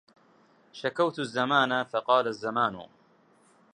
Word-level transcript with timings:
شكوت 0.73 1.19
الزمان 1.19 1.83
فقال 1.83 2.27
الزمان 2.27 2.85